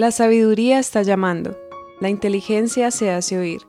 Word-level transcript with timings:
La 0.00 0.12
sabiduría 0.12 0.78
está 0.78 1.02
llamando, 1.02 1.58
la 2.00 2.08
inteligencia 2.08 2.90
se 2.90 3.10
hace 3.10 3.36
oír. 3.36 3.60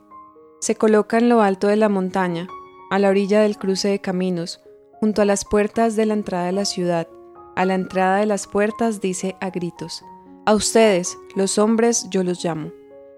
Se 0.62 0.76
coloca 0.76 1.18
en 1.18 1.28
lo 1.28 1.42
alto 1.42 1.66
de 1.68 1.76
la 1.76 1.90
montaña, 1.90 2.48
a 2.90 2.98
la 2.98 3.10
orilla 3.10 3.42
del 3.42 3.58
cruce 3.58 3.88
de 3.88 4.00
caminos, 4.00 4.62
junto 4.94 5.20
a 5.20 5.26
las 5.26 5.44
puertas 5.44 5.94
de 5.94 6.06
la 6.06 6.14
entrada 6.14 6.46
de 6.46 6.52
la 6.52 6.64
ciudad. 6.64 7.06
A 7.54 7.66
la 7.66 7.74
entrada 7.74 8.16
de 8.16 8.24
las 8.24 8.46
puertas 8.46 9.02
dice 9.02 9.36
a 9.42 9.50
gritos, 9.50 10.06
A 10.46 10.54
ustedes, 10.54 11.18
los 11.36 11.58
hombres, 11.58 12.06
yo 12.08 12.24
los 12.24 12.42
llamo. 12.42 12.72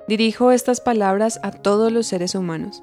Dirijo 0.09 0.51
estas 0.51 0.81
palabras 0.81 1.39
a 1.45 1.53
todos 1.53 1.93
los 1.93 2.09
seres 2.09 2.35
humanos. 2.35 2.83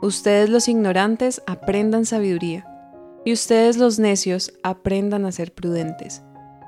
Ustedes 0.00 0.48
los 0.48 0.68
ignorantes 0.68 1.42
aprendan 1.48 2.06
sabiduría, 2.06 2.68
y 3.24 3.32
ustedes 3.32 3.78
los 3.78 3.98
necios 3.98 4.52
aprendan 4.62 5.26
a 5.26 5.32
ser 5.32 5.52
prudentes. 5.52 6.22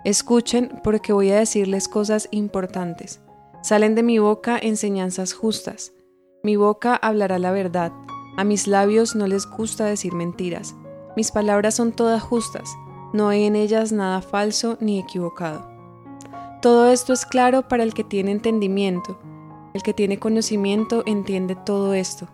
Escuchen 0.04 0.82
porque 0.84 1.14
voy 1.14 1.30
a 1.30 1.38
decirles 1.38 1.88
cosas 1.88 2.28
importantes. 2.30 3.22
Salen 3.62 3.94
de 3.94 4.02
mi 4.02 4.18
boca 4.18 4.58
enseñanzas 4.60 5.32
justas. 5.32 5.94
Mi 6.42 6.56
boca 6.56 6.94
hablará 6.94 7.38
la 7.38 7.52
verdad. 7.52 7.90
A 8.36 8.44
mis 8.44 8.66
labios 8.66 9.16
no 9.16 9.26
les 9.26 9.46
gusta 9.46 9.86
decir 9.86 10.12
mentiras. 10.12 10.74
Mis 11.16 11.30
palabras 11.32 11.76
son 11.76 11.92
todas 11.92 12.22
justas. 12.22 12.68
No 13.14 13.28
hay 13.28 13.44
en 13.44 13.56
ellas 13.56 13.92
nada 13.92 14.20
falso 14.20 14.76
ni 14.78 14.98
equivocado. 14.98 15.70
Todo 16.60 16.90
esto 16.90 17.14
es 17.14 17.24
claro 17.24 17.66
para 17.66 17.82
el 17.82 17.94
que 17.94 18.04
tiene 18.04 18.30
entendimiento. 18.30 19.18
El 19.72 19.82
que 19.82 19.94
tiene 19.94 20.18
conocimiento 20.18 21.02
entiende 21.06 21.56
todo 21.56 21.94
esto. 21.94 22.28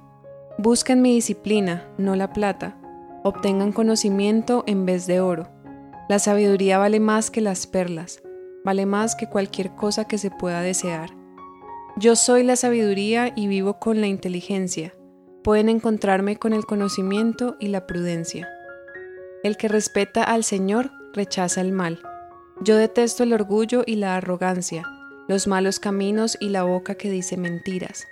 Busquen 0.58 1.02
mi 1.02 1.14
disciplina, 1.14 1.88
no 1.98 2.16
la 2.16 2.32
plata. 2.32 2.76
Obtengan 3.22 3.70
conocimiento 3.70 4.64
en 4.66 4.86
vez 4.86 5.06
de 5.06 5.20
oro 5.20 5.59
la 6.10 6.18
sabiduría 6.18 6.76
vale 6.76 6.98
más 6.98 7.30
que 7.30 7.40
las 7.40 7.68
perlas, 7.68 8.20
vale 8.64 8.84
más 8.84 9.14
que 9.14 9.28
cualquier 9.28 9.76
cosa 9.76 10.08
que 10.08 10.18
se 10.18 10.32
pueda 10.32 10.60
desear. 10.60 11.10
Yo 11.96 12.16
soy 12.16 12.42
la 12.42 12.56
sabiduría 12.56 13.32
y 13.36 13.46
vivo 13.46 13.78
con 13.78 14.00
la 14.00 14.08
inteligencia. 14.08 14.92
Pueden 15.44 15.68
encontrarme 15.68 16.34
con 16.36 16.52
el 16.52 16.66
conocimiento 16.66 17.56
y 17.60 17.68
la 17.68 17.86
prudencia. 17.86 18.48
El 19.44 19.56
que 19.56 19.68
respeta 19.68 20.24
al 20.24 20.42
Señor 20.42 20.90
rechaza 21.12 21.60
el 21.60 21.70
mal. 21.70 22.02
Yo 22.60 22.76
detesto 22.76 23.22
el 23.22 23.32
orgullo 23.32 23.84
y 23.86 23.94
la 23.94 24.16
arrogancia, 24.16 24.82
los 25.28 25.46
malos 25.46 25.78
caminos 25.78 26.36
y 26.40 26.48
la 26.48 26.64
boca 26.64 26.96
que 26.96 27.08
dice 27.08 27.36
mentiras. 27.36 28.04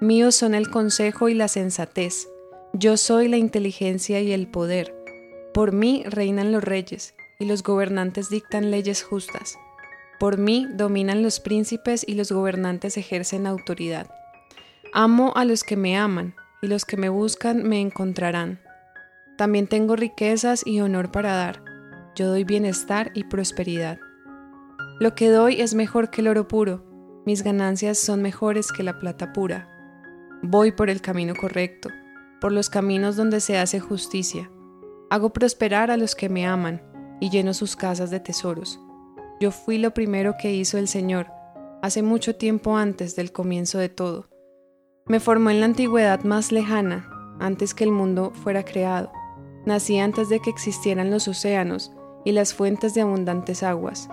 Míos 0.00 0.34
son 0.34 0.56
el 0.56 0.68
consejo 0.68 1.28
y 1.28 1.34
la 1.34 1.46
sensatez. 1.46 2.26
Yo 2.72 2.96
soy 2.96 3.28
la 3.28 3.36
inteligencia 3.36 4.20
y 4.20 4.32
el 4.32 4.48
poder. 4.48 4.96
Por 5.54 5.70
mí 5.70 6.02
reinan 6.08 6.50
los 6.50 6.64
reyes 6.64 7.14
y 7.38 7.46
los 7.46 7.62
gobernantes 7.62 8.28
dictan 8.30 8.70
leyes 8.70 9.02
justas. 9.02 9.58
Por 10.18 10.38
mí 10.38 10.66
dominan 10.72 11.22
los 11.22 11.40
príncipes 11.40 12.04
y 12.06 12.14
los 12.14 12.32
gobernantes 12.32 12.96
ejercen 12.96 13.46
autoridad. 13.46 14.10
Amo 14.92 15.32
a 15.36 15.44
los 15.44 15.62
que 15.62 15.76
me 15.76 15.96
aman, 15.96 16.34
y 16.62 16.68
los 16.68 16.84
que 16.84 16.96
me 16.96 17.08
buscan 17.08 17.62
me 17.68 17.80
encontrarán. 17.80 18.60
También 19.36 19.66
tengo 19.66 19.96
riquezas 19.96 20.66
y 20.66 20.80
honor 20.80 21.10
para 21.10 21.34
dar. 21.34 21.62
Yo 22.14 22.28
doy 22.28 22.44
bienestar 22.44 23.10
y 23.14 23.24
prosperidad. 23.24 23.98
Lo 24.98 25.14
que 25.14 25.28
doy 25.28 25.60
es 25.60 25.74
mejor 25.74 26.08
que 26.08 26.22
el 26.22 26.28
oro 26.28 26.48
puro, 26.48 26.82
mis 27.26 27.42
ganancias 27.42 27.98
son 27.98 28.22
mejores 28.22 28.72
que 28.72 28.82
la 28.82 28.98
plata 28.98 29.34
pura. 29.34 29.68
Voy 30.42 30.72
por 30.72 30.88
el 30.88 31.02
camino 31.02 31.34
correcto, 31.34 31.90
por 32.40 32.52
los 32.52 32.70
caminos 32.70 33.16
donde 33.16 33.40
se 33.40 33.58
hace 33.58 33.80
justicia. 33.80 34.50
Hago 35.10 35.32
prosperar 35.32 35.90
a 35.90 35.96
los 35.96 36.14
que 36.14 36.28
me 36.28 36.46
aman 36.46 36.80
y 37.20 37.30
lleno 37.30 37.54
sus 37.54 37.76
casas 37.76 38.10
de 38.10 38.20
tesoros. 38.20 38.80
Yo 39.40 39.50
fui 39.50 39.78
lo 39.78 39.92
primero 39.92 40.34
que 40.40 40.54
hizo 40.54 40.78
el 40.78 40.88
Señor, 40.88 41.26
hace 41.82 42.02
mucho 42.02 42.36
tiempo 42.36 42.76
antes 42.76 43.16
del 43.16 43.32
comienzo 43.32 43.78
de 43.78 43.88
todo. 43.88 44.28
Me 45.06 45.20
formó 45.20 45.50
en 45.50 45.60
la 45.60 45.66
antigüedad 45.66 46.24
más 46.24 46.52
lejana, 46.52 47.08
antes 47.38 47.74
que 47.74 47.84
el 47.84 47.90
mundo 47.90 48.32
fuera 48.34 48.64
creado. 48.64 49.12
Nací 49.64 49.98
antes 49.98 50.28
de 50.28 50.40
que 50.40 50.50
existieran 50.50 51.10
los 51.10 51.28
océanos 51.28 51.92
y 52.24 52.32
las 52.32 52.54
fuentes 52.54 52.94
de 52.94 53.02
abundantes 53.02 53.62
aguas. 53.62 54.08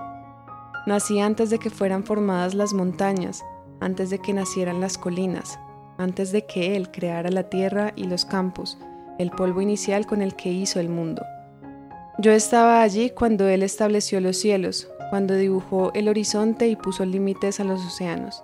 Nací 0.85 1.19
antes 1.19 1.49
de 1.49 1.59
que 1.59 1.69
fueran 1.69 2.03
formadas 2.03 2.53
las 2.53 2.73
montañas, 2.73 3.43
antes 3.79 4.09
de 4.09 4.19
que 4.19 4.33
nacieran 4.33 4.81
las 4.81 4.97
colinas, 4.97 5.59
antes 5.97 6.31
de 6.31 6.45
que 6.45 6.75
Él 6.75 6.91
creara 6.91 7.29
la 7.29 7.43
tierra 7.49 7.93
y 7.95 8.03
los 8.03 8.25
campos, 8.25 8.77
el 9.19 9.31
polvo 9.31 9.61
inicial 9.61 10.05
con 10.05 10.21
el 10.21 10.35
que 10.35 10.51
hizo 10.51 10.79
el 10.79 10.89
mundo. 10.89 11.23
Yo 12.19 12.31
estaba 12.31 12.83
allí 12.83 13.09
cuando 13.09 13.47
Él 13.47 13.63
estableció 13.63 14.21
los 14.21 14.37
cielos, 14.37 14.87
cuando 15.09 15.33
dibujó 15.33 15.91
el 15.95 16.07
horizonte 16.07 16.67
y 16.67 16.75
puso 16.75 17.05
límites 17.05 17.59
a 17.59 17.63
los 17.63 17.83
océanos. 17.83 18.43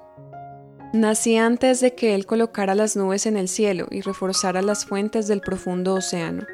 Nací 0.92 1.38
antes 1.38 1.80
de 1.80 1.94
que 1.94 2.16
Él 2.16 2.26
colocara 2.26 2.74
las 2.74 2.96
nubes 2.96 3.28
en 3.28 3.38
el 3.38 3.48
cielo 3.48 3.86
y 3.92 4.02
reforzara 4.02 4.64
las 4.64 4.86
fuentes 4.86 5.28
del 5.28 5.42
profundo 5.42 5.94
océano, 5.94 6.48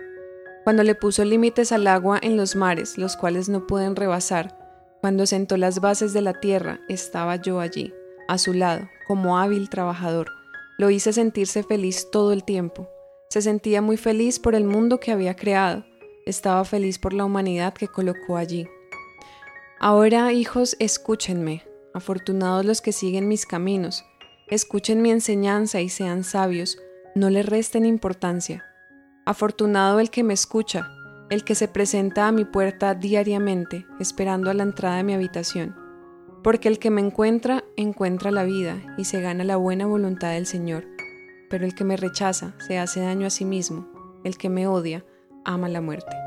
cuando 0.66 0.84
le 0.84 0.94
puso 0.94 1.24
límites 1.24 1.72
al 1.72 1.88
agua 1.88 2.20
en 2.22 2.36
los 2.36 2.58
mares, 2.58 2.98
los 2.98 3.16
cuales 3.16 3.48
no 3.48 3.66
pueden 3.66 3.96
rebasar, 3.96 4.58
cuando 5.00 5.26
sentó 5.26 5.56
las 5.56 5.80
bases 5.80 6.12
de 6.12 6.22
la 6.22 6.34
tierra, 6.34 6.82
estaba 6.90 7.38
yo 7.38 7.62
allí, 7.62 7.94
a 8.28 8.38
su 8.38 8.54
lado, 8.54 8.90
como 9.08 9.38
hábil 9.38 9.70
trabajador. 9.70 10.28
Lo 10.78 10.90
hice 10.90 11.14
sentirse 11.14 11.64
feliz 11.64 12.10
todo 12.12 12.34
el 12.34 12.44
tiempo. 12.44 12.90
Se 13.30 13.42
sentía 13.42 13.82
muy 13.82 13.96
feliz 13.96 14.38
por 14.38 14.54
el 14.54 14.66
mundo 14.66 15.00
que 15.00 15.14
había 15.14 15.36
creado 15.36 15.86
estaba 16.26 16.64
feliz 16.66 17.00
por 17.00 17.14
la 17.14 17.26
humanidad 17.26 17.74
que 17.74 17.88
colocó 17.88 18.38
allí. 18.38 18.68
Ahora, 19.80 20.32
hijos, 20.34 20.76
escúchenme, 20.80 21.64
afortunados 21.94 22.66
los 22.66 22.82
que 22.82 22.92
siguen 22.92 23.28
mis 23.28 23.46
caminos, 23.46 24.06
escuchen 24.48 25.02
mi 25.02 25.12
enseñanza 25.12 25.82
y 25.82 25.90
sean 25.90 26.24
sabios, 26.24 26.78
no 27.16 27.30
le 27.30 27.44
resten 27.44 27.86
importancia. 27.86 28.66
Afortunado 29.26 30.00
el 30.00 30.10
que 30.10 30.24
me 30.24 30.34
escucha, 30.34 30.90
el 31.30 31.44
que 31.44 31.56
se 31.56 31.68
presenta 31.68 32.28
a 32.28 32.32
mi 32.32 32.46
puerta 32.46 32.94
diariamente, 32.94 33.86
esperando 34.00 34.50
a 34.50 34.54
la 34.54 34.64
entrada 34.64 34.98
de 34.98 35.04
mi 35.04 35.14
habitación, 35.14 35.76
porque 36.44 36.68
el 36.68 36.78
que 36.78 36.92
me 36.92 37.02
encuentra, 37.02 37.64
encuentra 37.76 38.32
la 38.32 38.44
vida 38.44 38.78
y 38.98 39.06
se 39.06 39.22
gana 39.22 39.44
la 39.44 39.56
buena 39.56 39.88
voluntad 39.88 40.34
del 40.34 40.46
Señor, 40.46 40.86
pero 41.50 41.66
el 41.66 41.74
que 41.74 41.84
me 41.84 41.98
rechaza 41.98 42.54
se 42.60 42.78
hace 42.78 43.00
daño 43.00 43.28
a 43.28 43.32
sí 43.32 43.46
mismo, 43.46 43.88
el 44.24 44.38
que 44.38 44.50
me 44.50 44.68
odia, 44.68 45.04
ama 45.46 45.70
la 45.70 45.82
muerte. 45.82 46.25